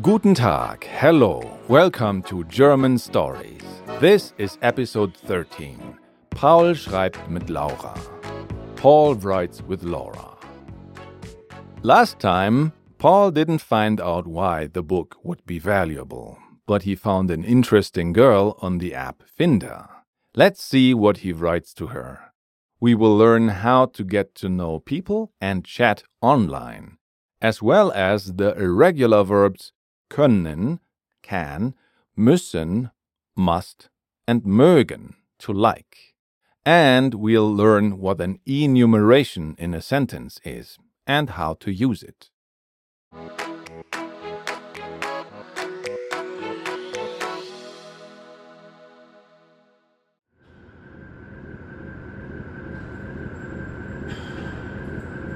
[0.00, 3.62] Guten Tag, hello, welcome to German Stories.
[4.00, 5.98] This is episode 13.
[6.30, 7.94] Paul schreibt mit Laura.
[8.76, 10.38] Paul writes with Laura.
[11.82, 17.30] Last time, Paul didn't find out why the book would be valuable, but he found
[17.30, 19.86] an interesting girl on the app Finder.
[20.34, 22.32] Let's see what he writes to her.
[22.80, 26.96] We will learn how to get to know people and chat online,
[27.40, 29.72] as well as the irregular verbs
[30.10, 30.80] können,
[31.22, 31.74] can,
[32.16, 32.90] müssen,
[33.36, 33.88] must,
[34.26, 36.14] and mögen, to like.
[36.66, 42.28] And we'll learn what an enumeration in a sentence is and how to use it.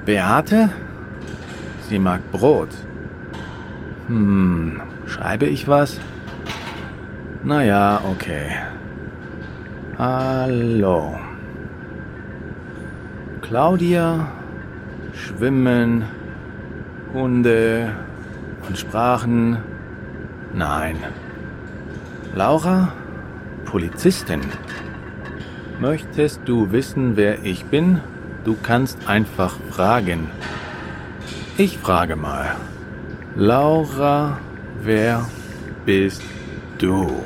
[0.04, 0.83] Beate?
[1.88, 2.70] Sie mag Brot.
[4.06, 6.00] Hm, schreibe ich was?
[7.42, 8.50] Naja, okay.
[9.98, 11.18] Hallo.
[13.42, 14.28] Claudia,
[15.12, 16.04] Schwimmen,
[17.12, 17.92] Hunde
[18.66, 19.58] und Sprachen.
[20.54, 20.96] Nein.
[22.34, 22.92] Laura,
[23.66, 24.40] Polizistin.
[25.80, 28.00] Möchtest du wissen, wer ich bin?
[28.44, 30.30] Du kannst einfach fragen.
[31.56, 32.56] Ich frage mal.
[33.36, 34.38] Laura,
[34.82, 35.24] wer
[35.86, 36.24] bist
[36.78, 37.22] du?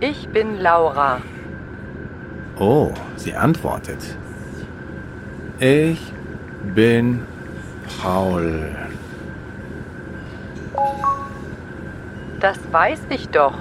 [0.00, 1.20] Ich bin Laura.
[2.58, 4.00] Oh, sie antwortet.
[5.60, 6.12] Ich
[6.74, 7.24] bin
[8.02, 8.74] Paul.
[12.40, 13.54] Das weiß ich doch.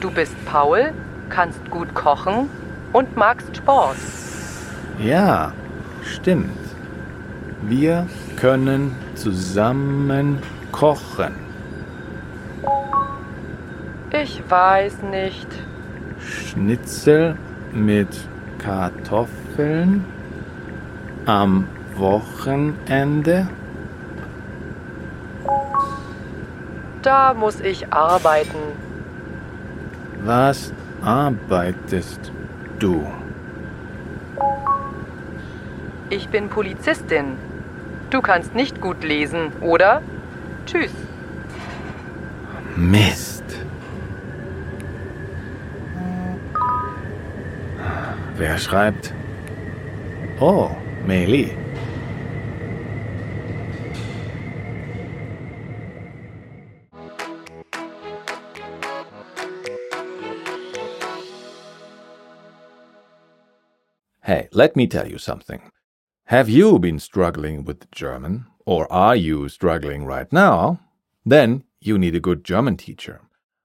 [0.00, 0.92] Du bist Paul,
[1.28, 2.50] kannst gut kochen
[2.92, 3.96] und magst Sport.
[4.98, 5.52] Ja,
[6.02, 6.63] stimmt.
[7.66, 10.38] Wir können zusammen
[10.70, 11.34] kochen.
[14.12, 15.48] Ich weiß nicht.
[16.18, 17.36] Schnitzel
[17.72, 18.08] mit
[18.58, 20.04] Kartoffeln
[21.24, 21.66] am
[21.96, 23.48] Wochenende?
[27.00, 28.58] Da muss ich arbeiten.
[30.22, 30.72] Was
[31.02, 32.30] arbeitest
[32.78, 33.06] du?
[36.10, 37.38] Ich bin Polizistin.
[38.10, 40.02] Du kannst nicht gut lesen, oder?
[40.66, 40.92] Tschüss.
[42.76, 43.44] Mist.
[48.36, 49.12] Wer schreibt?
[50.40, 50.70] Oh,
[51.06, 51.56] Meli.
[64.20, 65.60] Hey, let me tell you something.
[66.28, 68.46] Have you been struggling with German?
[68.64, 70.80] Or are you struggling right now?
[71.26, 73.20] Then you need a good German teacher.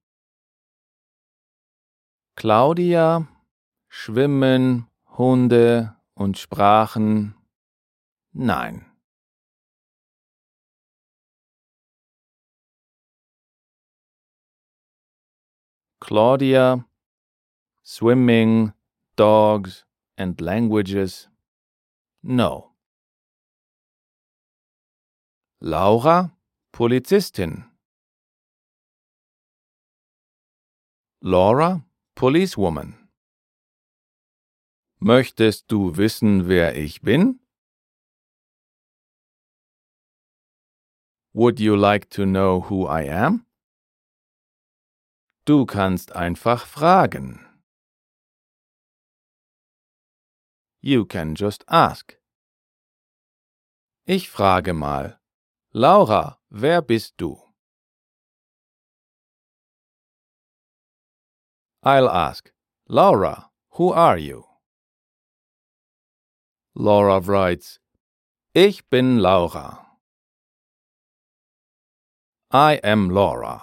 [2.36, 3.26] Claudia,
[3.88, 4.86] Schwimmen,
[5.18, 7.34] Hunde und Sprachen.
[8.32, 8.86] Nein.
[15.98, 16.86] Claudia,
[17.82, 18.72] swimming,
[19.16, 19.84] dogs,
[20.16, 21.28] and languages.
[22.22, 22.70] No.
[25.58, 26.30] Laura,
[26.72, 27.70] Polizistin.
[31.20, 31.84] Laura,
[32.14, 33.10] Policewoman.
[34.98, 37.40] Möchtest du wissen, wer ich bin?
[41.34, 43.44] Would you like to know who I am?
[45.44, 47.40] Du kannst einfach fragen.
[50.80, 52.18] You can just ask.
[54.06, 55.21] Ich frage mal.
[55.74, 57.34] Laura, wer bist du?
[61.82, 62.52] I'll ask.
[62.88, 64.44] Laura, who are you?
[66.74, 67.78] Laura writes,
[68.54, 69.86] Ich bin Laura.
[72.50, 73.62] I am Laura.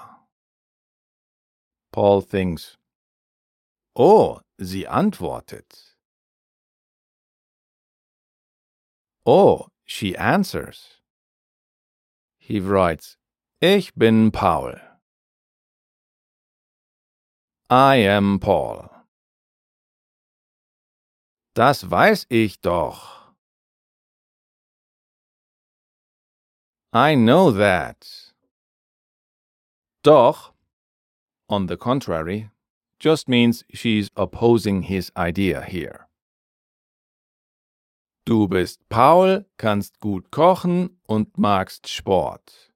[1.91, 2.75] Paul thinks,
[3.95, 5.95] Oh, sie antwortet.
[9.27, 10.98] Oh, she answers.
[12.49, 13.15] He writes,
[13.61, 14.81] Ich bin Paul.
[17.69, 18.89] I am Paul.
[21.53, 23.35] Das weiß ich doch.
[26.91, 28.33] I know that.
[30.03, 30.53] Doch,
[31.49, 32.49] on the contrary,
[32.97, 36.08] just means she's opposing his idea here.
[38.29, 42.71] Du bist Paul, kannst gut kochen und magst Sport.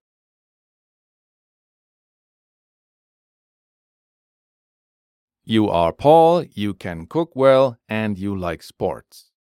[5.43, 9.31] You are Paul, you can cook well and you like sports.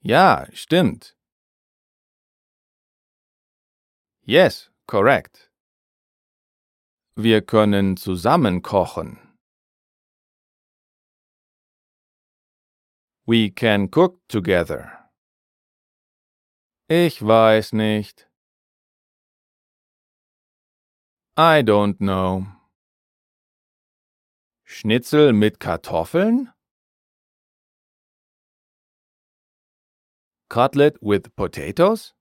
[0.00, 1.16] Ja, stimmt.
[4.22, 5.50] Yes, Correct.
[7.16, 9.23] Wir können zusammen kochen.
[13.26, 15.08] We can cook together.
[16.88, 18.28] Ich weiß nicht.
[21.36, 22.46] I don't know.
[24.66, 26.52] Schnitzel mit Kartoffeln?
[30.50, 32.12] Cutlet with potatoes?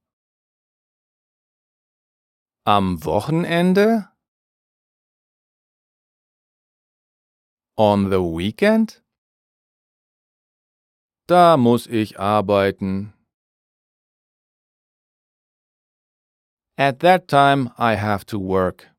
[2.66, 4.10] Am Wochenende?
[7.76, 9.03] On the weekend?
[11.28, 13.14] Da muss ich arbeiten.
[16.78, 18.90] At that time I have to work.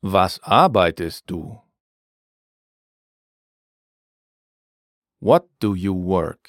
[0.00, 1.62] Was arbeitest du?
[5.20, 6.48] What do you work?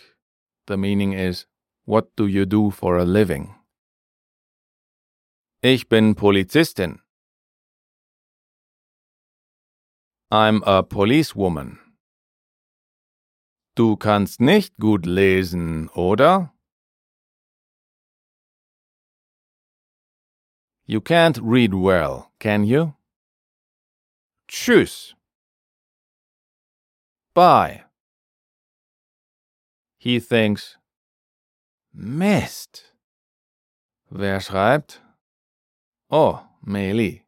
[0.68, 1.48] The meaning is,
[1.86, 3.56] what do you do for a living?
[5.64, 7.00] Ich bin Polizistin.
[10.32, 11.83] I'm a policewoman.
[13.76, 16.54] Du kannst nicht gut lesen, oder?
[20.86, 22.94] You can't read well, can you?
[24.48, 25.16] Tschüss.
[27.34, 27.86] Bye.
[29.98, 30.78] He thinks,
[31.92, 32.94] Mist.
[34.12, 35.02] Wer schreibt?
[36.10, 37.23] Oh, Meili.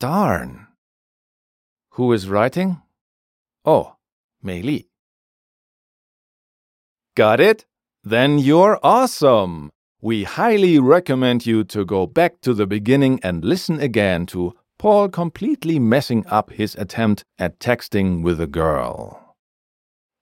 [0.00, 0.68] Darn.
[1.94, 2.80] Who is writing?
[3.64, 3.96] Oh,
[4.44, 4.86] Meili.
[7.16, 7.66] Got it?
[8.04, 9.70] Then you're awesome!
[10.00, 15.08] We highly recommend you to go back to the beginning and listen again to Paul
[15.08, 19.34] completely messing up his attempt at texting with a girl.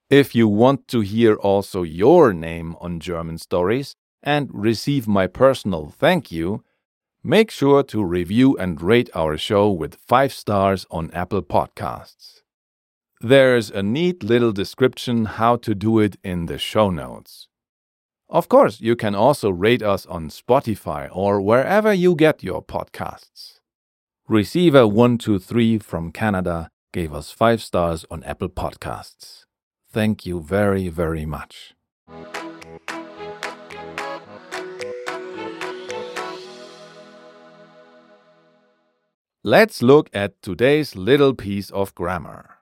[0.09, 5.91] If you want to hear also your name on German stories and receive my personal
[5.91, 6.65] thank you,
[7.27, 12.43] make sure to review and rate our show with 5 stars on Apple Podcasts.
[13.21, 17.49] There's a neat little description how to do it in the show notes.
[18.29, 23.59] Of course, you can also rate us on Spotify or wherever you get your podcasts.
[24.31, 29.47] Receiver123 from Canada gave us 5 stars on Apple Podcasts.
[29.91, 31.75] Thank you very, very much.
[39.49, 42.57] Let's look at today's little piece of grammar.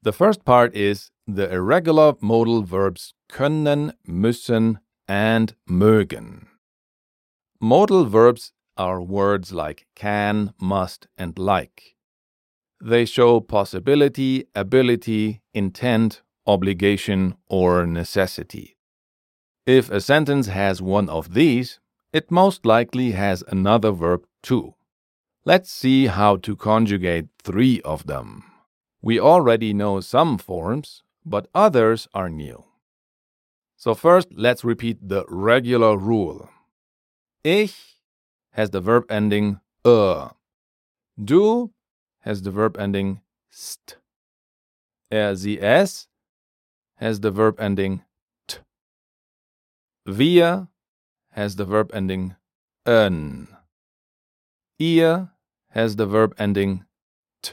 [0.00, 6.46] The first part is the irregular modal verbs können, müssen, and mögen.
[7.60, 11.96] Modal verbs are words like can, must, and like.
[12.82, 18.78] They show possibility, ability, intent, obligation, or necessity.
[19.66, 21.78] If a sentence has one of these,
[22.10, 24.76] it most likely has another verb too.
[25.50, 28.44] Let's see how to conjugate three of them.
[29.02, 32.66] We already know some forms, but others are new.
[33.76, 36.50] So, first, let's repeat the regular rule.
[37.42, 37.96] Ich
[38.52, 40.30] has the verb ending er.
[41.18, 41.72] Du
[42.20, 43.96] has the verb ending st.
[45.12, 46.06] Er, sie, es
[46.98, 48.04] has the verb ending
[48.46, 48.58] t.
[50.06, 50.68] Wir
[51.32, 52.36] has the verb ending
[52.86, 53.48] en.
[54.78, 55.30] Ihr
[55.70, 56.84] has the verb ending
[57.42, 57.52] t.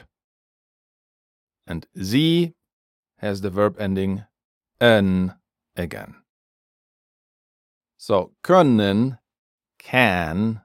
[1.66, 2.54] And sie
[3.18, 4.24] has the verb ending
[4.80, 5.34] en
[5.76, 6.14] again.
[7.96, 9.18] So können,
[9.78, 10.62] can,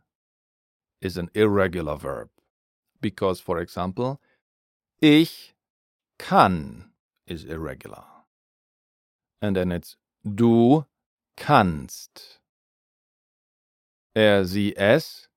[1.02, 2.30] is an irregular verb.
[3.02, 4.22] Because, for example,
[5.02, 5.54] ich
[6.18, 6.92] kann
[7.28, 8.06] is irregular.
[9.42, 10.86] And then it's du
[11.36, 12.40] kannst.
[14.16, 15.28] Er, sie, es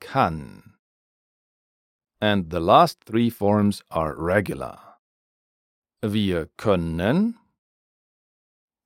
[0.00, 0.67] kann.
[2.20, 4.78] And the last three forms are regular.
[6.02, 7.34] Wir können.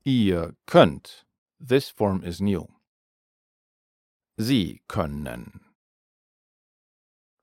[0.05, 1.25] Ihr könnt.
[1.61, 2.69] This form is new.
[4.39, 5.61] Sie können.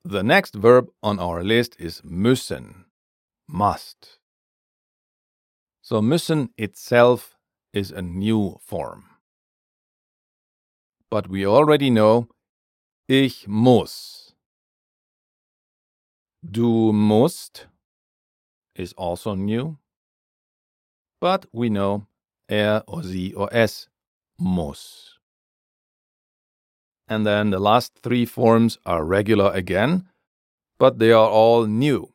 [0.04, 2.86] The next verb on our list is müssen,
[3.48, 4.20] must.
[5.82, 7.36] So müssen itself
[7.74, 9.06] is a new form.
[11.10, 12.28] But we already know
[13.08, 14.29] ich muss.
[16.44, 17.68] Du musst
[18.76, 19.78] is also new.
[21.20, 22.08] But we know
[22.50, 23.88] er or sie or es
[24.40, 25.20] muss.
[27.08, 30.08] And then the last three forms are regular again,
[30.78, 32.14] but they are all new.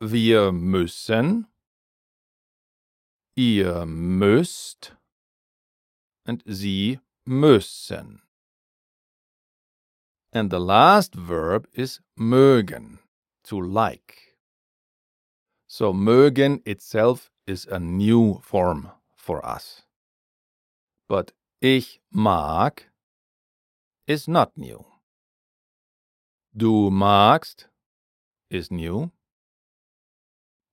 [0.00, 1.46] Wir müssen,
[3.36, 4.92] ihr müsst,
[6.24, 8.20] and sie müssen.
[10.32, 13.00] And the last verb is mögen,
[13.52, 14.16] to like.
[15.66, 19.82] So mögen itself is a new form for us.
[21.06, 22.84] But ich mag
[24.06, 24.86] is not new.
[26.56, 27.66] Du magst
[28.50, 29.12] is new.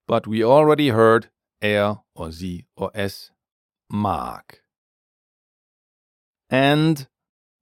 [0.07, 1.29] But we already heard
[1.61, 3.31] er or sie or es
[3.89, 4.61] mag.
[6.49, 7.09] And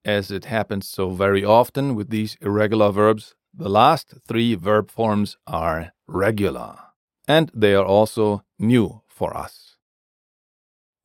[0.04, 5.36] as it happens so very often with these irregular verbs, the last three verb forms
[5.46, 6.76] are regular.
[7.26, 9.76] And they are also new for us.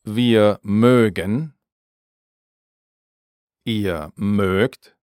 [0.05, 1.53] Wir mögen
[3.65, 4.95] Ihr mögt.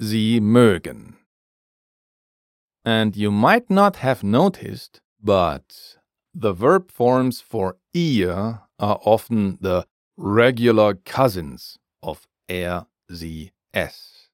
[0.00, 1.16] Sie mögen.
[2.84, 5.98] And you might not have noticed, but
[6.32, 14.25] the verb forms for ihr are often the regular cousins of er, sie, es.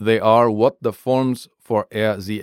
[0.00, 2.42] They are what the forms for sie,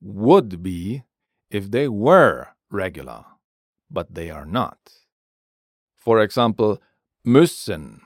[0.00, 1.04] would be
[1.50, 3.24] if they were regular,
[3.90, 4.78] but they are not.
[5.96, 6.82] For example,
[7.24, 8.00] müssen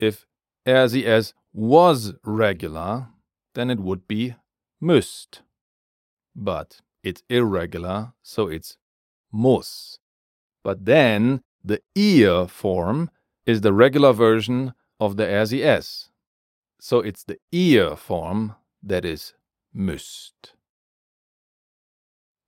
[0.00, 0.26] if
[0.66, 3.08] sie was regular,
[3.54, 4.34] then it would be
[4.82, 5.42] müsst.
[6.34, 8.76] But it's irregular, so it's
[9.30, 9.98] muss.
[10.64, 13.10] But then the ihr form
[13.46, 16.10] is the regular version of the es.
[16.84, 19.32] So it's the ihr form that is
[19.74, 20.52] müsst.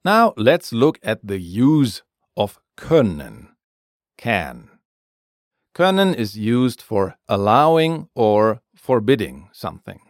[0.05, 2.02] Now let's look at the use
[2.37, 3.57] of können,
[4.19, 4.69] can.
[5.75, 10.00] Können is used for allowing or forbidding something.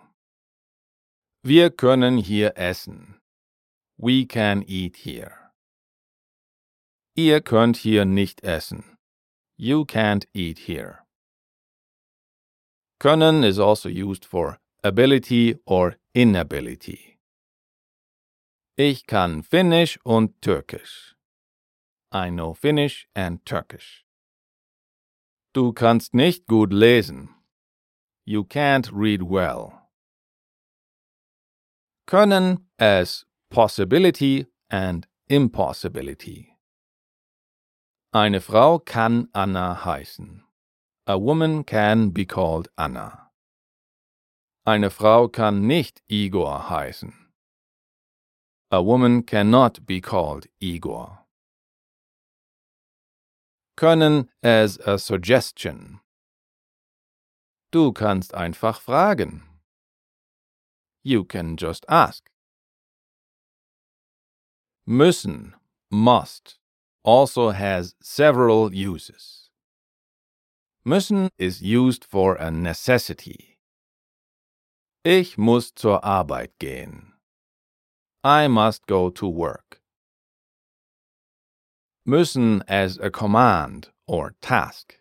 [1.44, 3.20] Wir können hier essen.
[3.96, 5.52] We can eat here.
[7.14, 8.96] Ihr könnt hier nicht essen.
[9.56, 11.05] You can't eat here.
[12.98, 17.18] Können is also used for ability or inability.
[18.78, 21.14] Ich kann Finnisch und Türkisch.
[22.12, 24.04] I know Finnish and Turkish.
[25.52, 27.34] Du kannst nicht gut lesen.
[28.24, 29.72] You can't read well.
[32.06, 36.56] Können as possibility and impossibility.
[38.12, 40.45] Eine Frau kann Anna heißen.
[41.06, 43.30] A woman can be called Anna.
[44.66, 47.12] Eine Frau kann nicht Igor heißen.
[48.70, 51.26] A woman cannot be called Igor
[53.76, 56.00] können as a suggestion.
[57.70, 59.42] Du kannst einfach fragen.
[61.04, 62.30] You can just ask.
[64.86, 65.54] Müssen,
[65.90, 66.58] must,
[67.04, 69.45] also has several uses.
[70.86, 73.58] Müssen is used for a necessity.
[75.04, 77.14] Ich muss zur Arbeit gehen.
[78.22, 79.80] I must go to work.
[82.06, 85.00] Müssen as a command or task.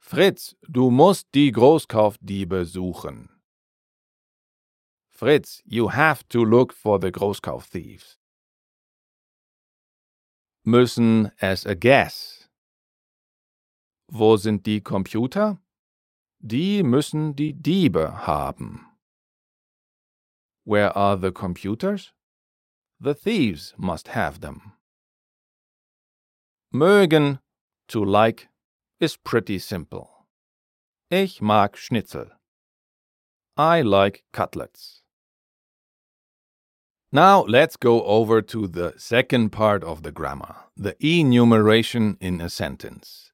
[0.00, 3.28] Fritz, du musst die Großkaufdiebe suchen.
[5.08, 8.16] Fritz, you have to look for the Großkaufthieves.
[10.64, 12.35] Müssen as a guess.
[14.08, 15.58] Wo sind die Computer?
[16.38, 18.86] Die müssen die Diebe haben.
[20.64, 22.12] Where are the computers?
[23.00, 24.72] The thieves must have them.
[26.72, 27.40] Mögen,
[27.88, 28.48] to like,
[29.00, 30.08] is pretty simple.
[31.10, 32.30] Ich mag Schnitzel.
[33.56, 35.02] I like cutlets.
[37.12, 42.50] Now let's go over to the second part of the grammar, the enumeration in a
[42.50, 43.32] sentence.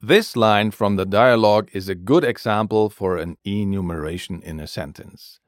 [0.00, 5.40] This line from the dialogue is a good example for an enumeration in a sentence.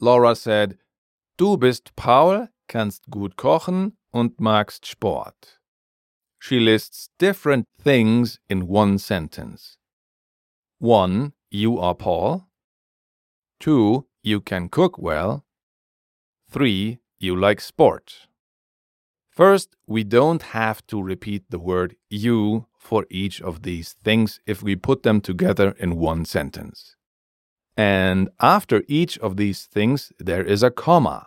[0.00, 0.78] Laura said,
[1.36, 5.58] Du bist Paul, kannst gut kochen und magst Sport.
[6.38, 9.76] She lists different things in one sentence.
[10.78, 11.32] 1.
[11.50, 12.46] You are Paul.
[13.60, 14.06] 2.
[14.22, 15.44] You can cook well.
[16.50, 16.98] 3.
[17.18, 18.25] You like sport.
[19.36, 24.62] First, we don't have to repeat the word you for each of these things if
[24.62, 26.96] we put them together in one sentence.
[27.76, 31.26] And after each of these things, there is a comma.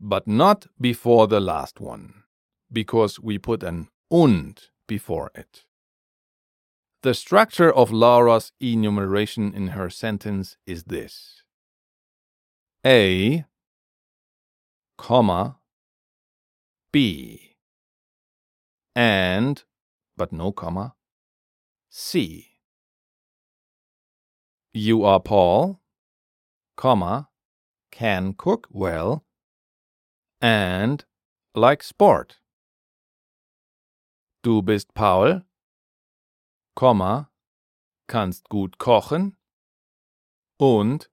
[0.00, 2.24] But not before the last one,
[2.72, 5.66] because we put an und before it.
[7.04, 11.44] The structure of Laura's enumeration in her sentence is this
[12.84, 13.44] A,
[14.98, 15.59] comma,
[16.92, 17.56] B,
[18.96, 19.62] and,
[20.16, 20.94] but no comma,
[21.88, 22.48] C.
[24.72, 25.80] You are Paul,
[26.76, 27.28] comma,
[27.92, 29.24] can cook well,
[30.40, 31.04] and
[31.54, 32.38] like sport.
[34.42, 35.42] Du bist Paul,
[36.74, 37.30] comma,
[38.08, 39.36] kannst gut kochen
[40.58, 41.08] und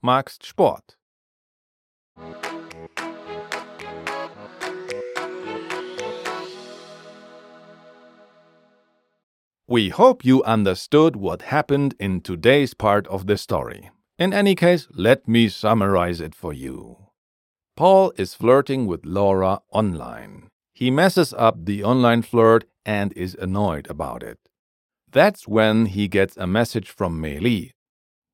[0.00, 0.96] magst Sport.
[9.70, 13.90] We hope you understood what happened in today's part of the story.
[14.18, 16.96] In any case, let me summarize it for you.
[17.76, 20.48] Paul is flirting with Laura online.
[20.72, 24.38] He messes up the online flirt and is annoyed about it.
[25.12, 27.72] That's when he gets a message from Meili.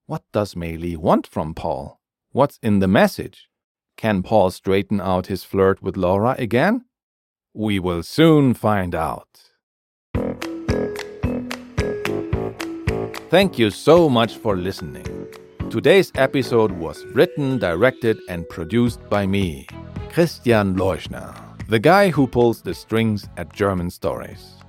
[0.07, 1.99] What does Meili want from Paul?
[2.31, 3.49] What's in the message?
[3.97, 6.85] Can Paul straighten out his flirt with Laura again?
[7.53, 9.51] We will soon find out.
[13.35, 15.27] Thank you so much for listening.
[15.68, 19.66] Today's episode was written, directed, and produced by me,
[20.09, 21.35] Christian Leuschner,
[21.66, 24.62] the guy who pulls the strings at German Stories.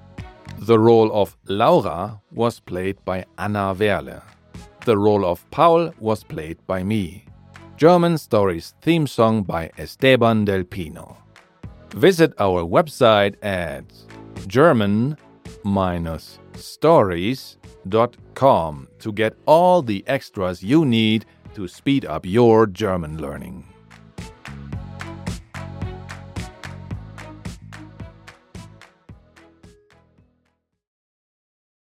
[0.58, 4.24] The role of Laura was played by Anna Werle.
[4.84, 7.26] The role of Paul was played by me.
[7.78, 11.18] German Stories theme song by Esteban Del Pino.
[11.92, 13.86] Visit our website at
[17.88, 23.75] german-stories.com to get all the extras you need to speed up your German learning.